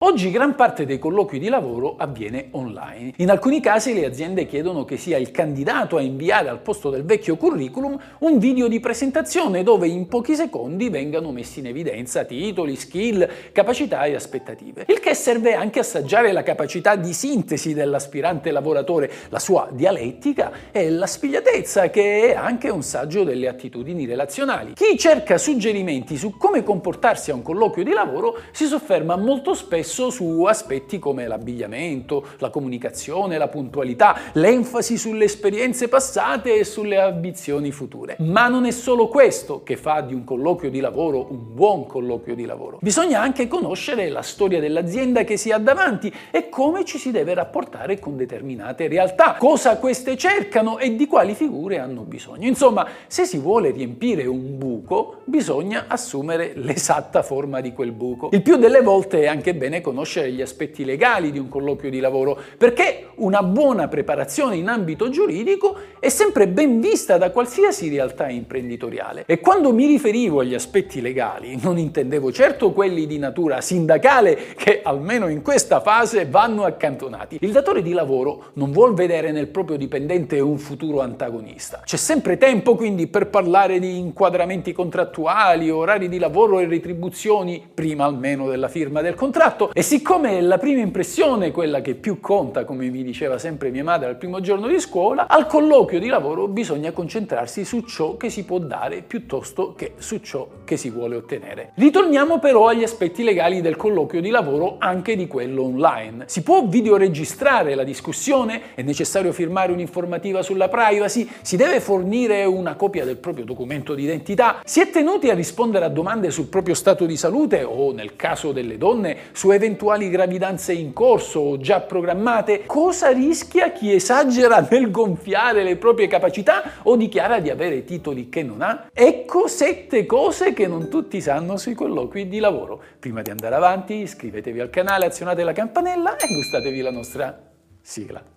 [0.00, 3.14] Oggi gran parte dei colloqui di lavoro avviene online.
[3.16, 7.02] In alcuni casi le aziende chiedono che sia il candidato a inviare al posto del
[7.02, 12.76] vecchio curriculum un video di presentazione dove in pochi secondi vengano messi in evidenza titoli,
[12.76, 14.84] skill, capacità e aspettative.
[14.88, 20.52] Il che serve anche a assaggiare la capacità di sintesi dell'aspirante lavoratore, la sua dialettica
[20.72, 24.74] e la spigliatezza che è anche un saggio delle attitudini relazionali.
[24.74, 29.84] Chi cerca suggerimenti su come comportarsi a un colloquio di lavoro si sofferma molto spesso
[29.86, 37.00] spesso su aspetti come l'abbigliamento, la comunicazione, la puntualità, l'enfasi sulle esperienze passate e sulle
[37.00, 38.16] ambizioni future.
[38.18, 42.34] Ma non è solo questo che fa di un colloquio di lavoro un buon colloquio
[42.34, 42.78] di lavoro.
[42.80, 47.34] Bisogna anche conoscere la storia dell'azienda che si ha davanti e come ci si deve
[47.34, 52.48] rapportare con determinate realtà, cosa queste cercano e di quali figure hanno bisogno.
[52.48, 58.30] Insomma, se si vuole riempire un buco, bisogna assumere l'esatta forma di quel buco.
[58.32, 61.90] Il più delle volte è anche bene bene conoscere gli aspetti legali di un colloquio
[61.90, 67.88] di lavoro, perché una buona preparazione in ambito giuridico è sempre ben vista da qualsiasi
[67.88, 69.24] realtà imprenditoriale.
[69.26, 74.80] E quando mi riferivo agli aspetti legali, non intendevo certo quelli di natura sindacale, che
[74.82, 77.38] almeno in questa fase vanno accantonati.
[77.40, 81.82] Il datore di lavoro non vuol vedere nel proprio dipendente un futuro antagonista.
[81.84, 88.04] C'è sempre tempo quindi per parlare di inquadramenti contrattuali, orari di lavoro e retribuzioni, prima
[88.04, 92.64] almeno della firma del contratto, e siccome la prima impressione è quella che più conta,
[92.64, 96.48] come mi diceva sempre mia madre al primo giorno di scuola, al colloquio di lavoro
[96.48, 101.16] bisogna concentrarsi su ciò che si può dare piuttosto che su ciò che si vuole
[101.16, 101.72] ottenere.
[101.74, 106.24] Ritorniamo però agli aspetti legali del colloquio di lavoro anche di quello online.
[106.26, 108.74] Si può videoregistrare la discussione?
[108.74, 111.28] È necessario firmare un'informativa sulla privacy?
[111.42, 114.60] Si deve fornire una copia del proprio documento di identità?
[114.64, 118.52] Si è tenuti a rispondere a domande sul proprio stato di salute o, nel caso
[118.52, 122.64] delle donne, su eventuali gravidanze in corso o già programmate?
[122.66, 128.42] Cosa rischia chi esagera nel gonfiare le proprie capacità o dichiara di avere titoli che
[128.42, 128.88] non ha?
[128.92, 132.80] Ecco sette cose che non tutti sanno sui colloqui di lavoro.
[132.98, 137.36] Prima di andare avanti iscrivetevi al canale, azionate la campanella e gustatevi la nostra
[137.82, 138.35] sigla.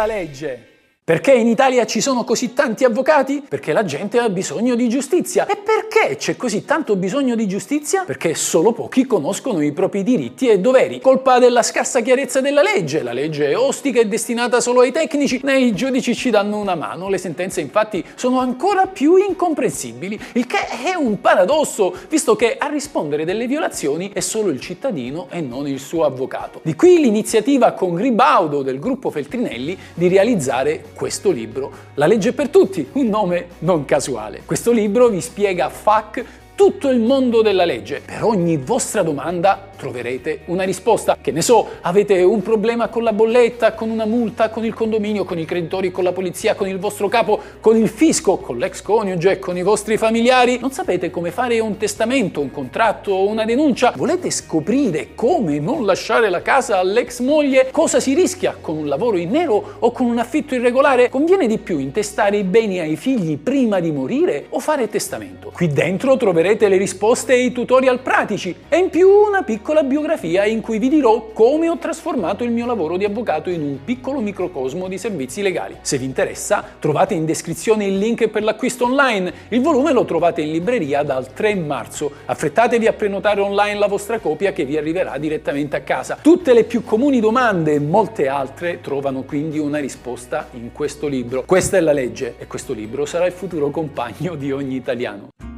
[0.00, 0.69] La legge.
[1.10, 3.42] Perché in Italia ci sono così tanti avvocati?
[3.48, 5.44] Perché la gente ha bisogno di giustizia.
[5.44, 8.04] E perché c'è così tanto bisogno di giustizia?
[8.04, 11.00] Perché solo pochi conoscono i propri diritti e doveri.
[11.00, 13.02] Colpa della scarsa chiarezza della legge.
[13.02, 15.40] La legge è ostica e destinata solo ai tecnici.
[15.42, 17.08] Né i giudici ci danno una mano.
[17.08, 20.16] Le sentenze infatti sono ancora più incomprensibili.
[20.34, 25.26] Il che è un paradosso, visto che a rispondere delle violazioni è solo il cittadino
[25.28, 26.60] e non il suo avvocato.
[26.62, 32.50] Di qui l'iniziativa con Gribaudo del gruppo Feltrinelli di realizzare questo libro, La legge per
[32.50, 34.42] tutti, un nome non casuale.
[34.44, 36.22] Questo libro vi spiega FAC
[36.54, 38.02] tutto il mondo della legge.
[38.04, 41.16] Per ogni vostra domanda troverete una risposta.
[41.20, 45.24] Che ne so, avete un problema con la bolletta, con una multa, con il condominio,
[45.24, 48.82] con i creditori, con la polizia, con il vostro capo, con il fisco, con l'ex
[48.82, 50.58] coniuge, con i vostri familiari.
[50.58, 53.94] Non sapete come fare un testamento, un contratto o una denuncia?
[53.96, 57.70] Volete scoprire come non lasciare la casa all'ex moglie?
[57.72, 61.08] Cosa si rischia con un lavoro in nero o con un affitto irregolare?
[61.08, 65.50] Conviene di più intestare i beni ai figli prima di morire o fare testamento?
[65.54, 69.86] Qui dentro troverete le risposte e i tutorial pratici e in più una piccola piccola
[69.86, 73.84] biografia in cui vi dirò come ho trasformato il mio lavoro di avvocato in un
[73.84, 75.76] piccolo microcosmo di servizi legali.
[75.80, 79.32] Se vi interessa, trovate in descrizione il link per l'acquisto online.
[79.50, 82.10] Il volume lo trovate in libreria dal 3 marzo.
[82.24, 86.18] Affrettatevi a prenotare online la vostra copia che vi arriverà direttamente a casa.
[86.20, 91.44] Tutte le più comuni domande e molte altre trovano quindi una risposta in questo libro.
[91.46, 95.49] Questa è la legge e questo libro sarà il futuro compagno di ogni italiano.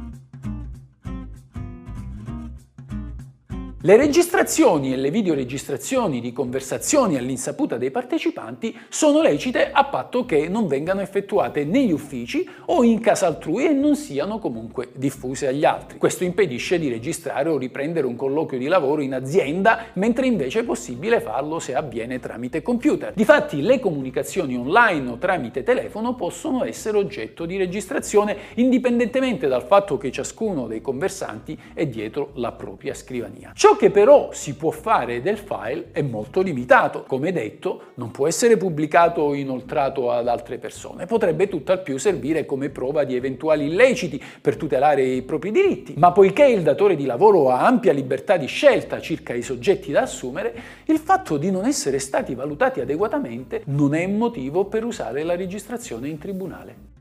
[3.85, 10.47] Le registrazioni e le videoregistrazioni di conversazioni all'insaputa dei partecipanti sono lecite a patto che
[10.47, 15.65] non vengano effettuate negli uffici o in casa altrui e non siano comunque diffuse agli
[15.65, 15.97] altri.
[15.97, 20.63] Questo impedisce di registrare o riprendere un colloquio di lavoro in azienda, mentre invece è
[20.63, 23.11] possibile farlo se avviene tramite computer.
[23.13, 29.97] Difatti le comunicazioni online o tramite telefono possono essere oggetto di registrazione indipendentemente dal fatto
[29.97, 33.51] che ciascuno dei conversanti è dietro la propria scrivania.
[33.53, 37.05] Ciò Ciò che però si può fare del file è molto limitato.
[37.07, 41.07] Come detto, non può essere pubblicato o inoltrato ad altre persone.
[41.07, 45.95] Potrebbe tutt'al più servire come prova di eventuali illeciti per tutelare i propri diritti.
[45.97, 50.01] Ma poiché il datore di lavoro ha ampia libertà di scelta circa i soggetti da
[50.01, 50.53] assumere,
[50.85, 56.09] il fatto di non essere stati valutati adeguatamente non è motivo per usare la registrazione
[56.09, 56.92] in tribunale.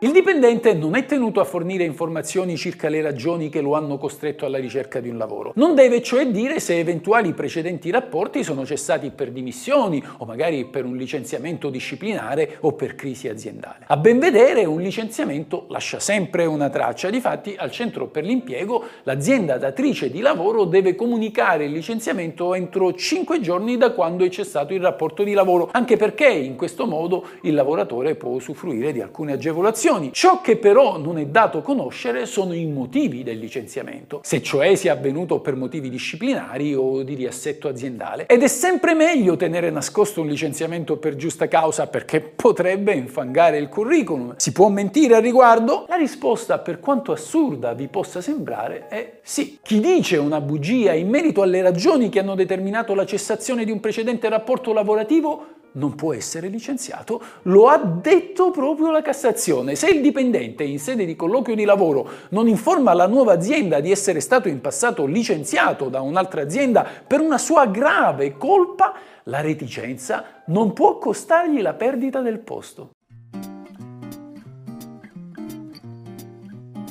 [0.00, 4.46] Il dipendente non è tenuto a fornire informazioni circa le ragioni che lo hanno costretto
[4.46, 5.50] alla ricerca di un lavoro.
[5.56, 10.84] Non deve cioè dire se eventuali precedenti rapporti sono cessati per dimissioni o magari per
[10.84, 13.86] un licenziamento disciplinare o per crisi aziendale.
[13.88, 19.58] A ben vedere un licenziamento lascia sempre una traccia, difatti al centro per l'impiego l'azienda
[19.58, 24.80] datrice di lavoro deve comunicare il licenziamento entro 5 giorni da quando è cessato il
[24.80, 29.86] rapporto di lavoro, anche perché in questo modo il lavoratore può usufruire di alcune agevolazioni
[29.88, 30.12] sanzioni.
[30.12, 34.92] Ciò che però non è dato conoscere sono i motivi del licenziamento, se cioè sia
[34.92, 38.26] avvenuto per motivi disciplinari o di riassetto aziendale.
[38.26, 43.68] Ed è sempre meglio tenere nascosto un licenziamento per giusta causa perché potrebbe infangare il
[43.68, 44.34] curriculum.
[44.36, 45.86] Si può mentire al riguardo?
[45.88, 49.58] La risposta, per quanto assurda vi possa sembrare, è sì.
[49.62, 53.80] Chi dice una bugia in merito alle ragioni che hanno determinato la cessazione di un
[53.80, 59.74] precedente rapporto lavorativo non può essere licenziato, lo ha detto proprio la Cassazione.
[59.74, 63.90] Se il dipendente in sede di colloquio di lavoro non informa la nuova azienda di
[63.90, 68.94] essere stato in passato licenziato da un'altra azienda per una sua grave colpa,
[69.24, 72.90] la reticenza non può costargli la perdita del posto.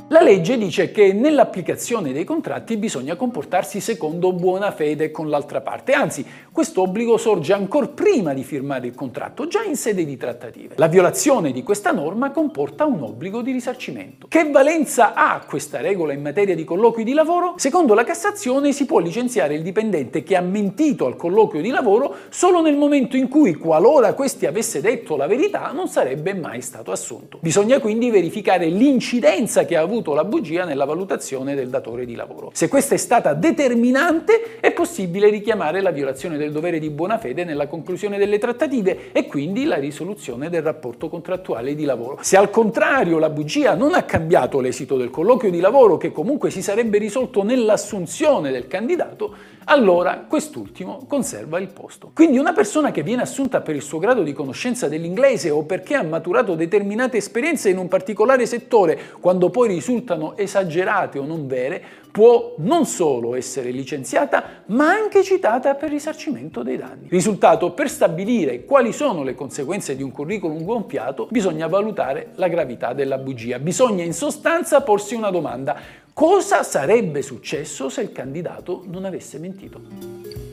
[0.09, 5.91] La legge dice che nell'applicazione dei contratti bisogna comportarsi secondo buona fede con l'altra parte,
[5.91, 10.75] anzi questo obbligo sorge ancora prima di firmare il contratto, già in sede di trattative.
[10.77, 14.27] La violazione di questa norma comporta un obbligo di risarcimento.
[14.29, 17.55] Che valenza ha questa regola in materia di colloqui di lavoro?
[17.57, 22.15] Secondo la Cassazione si può licenziare il dipendente che ha mentito al colloquio di lavoro
[22.29, 26.91] solo nel momento in cui, qualora questi avesse detto la verità, non sarebbe mai stato
[26.91, 27.39] assunto.
[27.41, 32.15] Bisogna quindi verificare l'incidenza che ha avuto avuto la bugia nella valutazione del datore di
[32.15, 32.51] lavoro.
[32.53, 37.43] Se questa è stata determinante, è possibile richiamare la violazione del dovere di buona fede
[37.43, 42.19] nella conclusione delle trattative e quindi la risoluzione del rapporto contrattuale di lavoro.
[42.21, 46.49] Se al contrario la bugia non ha cambiato l'esito del colloquio di lavoro, che comunque
[46.49, 52.11] si sarebbe risolto nell'assunzione del candidato, allora quest'ultimo conserva il posto.
[52.13, 55.95] Quindi una persona che viene assunta per il suo grado di conoscenza dell'inglese o perché
[55.95, 61.83] ha maturato determinate esperienze in un particolare settore, quando poi risultano esagerate o non vere,
[62.11, 67.07] può non solo essere licenziata, ma anche citata per risarcimento dei danni.
[67.09, 72.93] Risultato, per stabilire quali sono le conseguenze di un curriculum gonfiato, bisogna valutare la gravità
[72.93, 73.59] della bugia.
[73.59, 76.05] Bisogna in sostanza porsi una domanda.
[76.17, 80.46] Cosa sarebbe successo se il candidato non avesse mentito?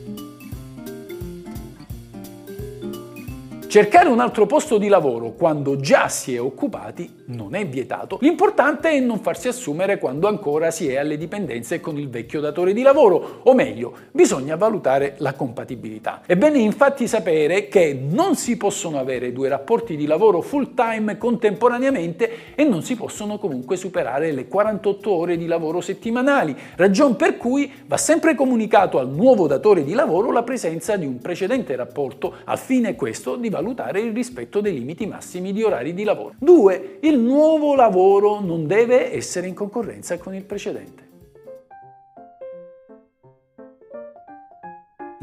[3.75, 8.19] Cercare un altro posto di lavoro quando già si è occupati non è vietato.
[8.21, 12.73] L'importante è non farsi assumere quando ancora si è alle dipendenze con il vecchio datore
[12.73, 16.21] di lavoro, o meglio, bisogna valutare la compatibilità.
[16.25, 21.19] È bene infatti sapere che non si possono avere due rapporti di lavoro full time
[21.19, 27.37] contemporaneamente e non si possono comunque superare le 48 ore di lavoro settimanali, ragion per
[27.37, 32.35] cui va sempre comunicato al nuovo datore di lavoro la presenza di un precedente rapporto
[32.45, 36.35] al fine questo di valutare valutare il rispetto dei limiti massimi di orari di lavoro.
[36.39, 36.99] 2.
[37.01, 41.14] Il nuovo lavoro non deve essere in concorrenza con il precedente.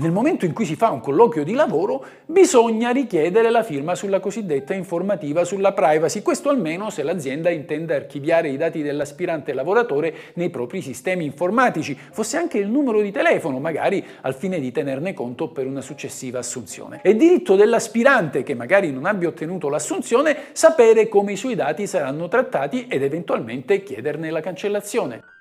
[0.01, 4.19] Nel momento in cui si fa un colloquio di lavoro bisogna richiedere la firma sulla
[4.19, 10.49] cosiddetta informativa sulla privacy, questo almeno se l'azienda intende archiviare i dati dell'aspirante lavoratore nei
[10.49, 15.49] propri sistemi informatici, fosse anche il numero di telefono, magari al fine di tenerne conto
[15.49, 17.01] per una successiva assunzione.
[17.03, 22.27] È diritto dell'aspirante che magari non abbia ottenuto l'assunzione sapere come i suoi dati saranno
[22.27, 25.40] trattati ed eventualmente chiederne la cancellazione.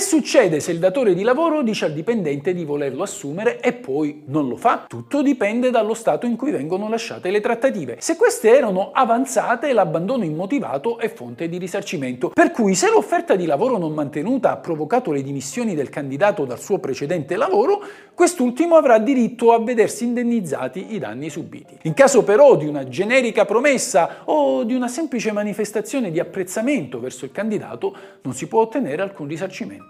[0.00, 4.48] Succede se il datore di lavoro dice al dipendente di volerlo assumere e poi non
[4.48, 4.86] lo fa?
[4.88, 7.96] Tutto dipende dallo stato in cui vengono lasciate le trattative.
[8.00, 12.30] Se queste erano avanzate, l'abbandono immotivato è fonte di risarcimento.
[12.30, 16.60] Per cui se l'offerta di lavoro non mantenuta ha provocato le dimissioni del candidato dal
[16.60, 17.80] suo precedente lavoro,
[18.12, 21.78] quest'ultimo avrà diritto a vedersi indennizzati i danni subiti.
[21.82, 27.24] In caso però di una generica promessa o di una semplice manifestazione di apprezzamento verso
[27.24, 29.89] il candidato, non si può ottenere alcun risarcimento.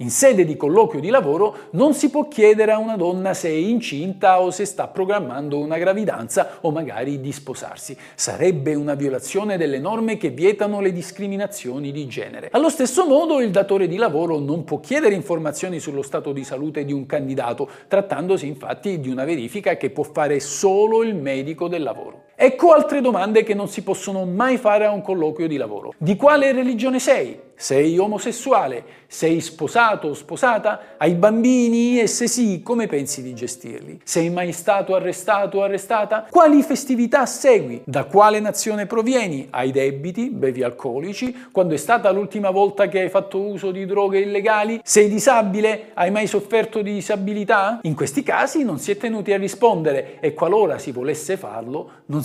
[0.00, 3.52] In sede di colloquio di lavoro non si può chiedere a una donna se è
[3.52, 7.94] incinta o se sta programmando una gravidanza o magari di sposarsi.
[8.14, 12.48] Sarebbe una violazione delle norme che vietano le discriminazioni di genere.
[12.50, 16.86] Allo stesso modo il datore di lavoro non può chiedere informazioni sullo stato di salute
[16.86, 21.82] di un candidato, trattandosi infatti di una verifica che può fare solo il medico del
[21.82, 22.28] lavoro.
[22.42, 25.92] Ecco altre domande che non si possono mai fare a un colloquio di lavoro.
[25.98, 27.38] Di quale religione sei?
[27.54, 28.82] Sei omosessuale?
[29.06, 30.94] Sei sposato o sposata?
[30.96, 32.00] Hai bambini?
[32.00, 34.00] E se sì, come pensi di gestirli?
[34.02, 36.26] Sei mai stato arrestato o arrestata?
[36.30, 37.82] Quali festività segui?
[37.84, 39.48] Da quale nazione provieni?
[39.50, 40.30] Hai debiti?
[40.30, 41.48] Bevi alcolici?
[41.52, 44.80] Quando è stata l'ultima volta che hai fatto uso di droghe illegali?
[44.82, 45.90] Sei disabile?
[45.92, 47.80] Hai mai sofferto di disabilità?
[47.82, 52.24] In questi casi non si è tenuti a rispondere e qualora si volesse farlo non